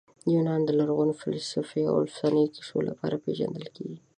[0.33, 3.99] یونان د لرغوني فلسفې او افسانوي کیسو لپاره پېژندل کیږي.